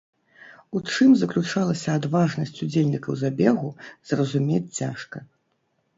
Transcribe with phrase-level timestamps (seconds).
[0.77, 3.69] У чым заключалася адважнасць удзельнікаў забегу,
[4.13, 5.17] зразумець цяжка.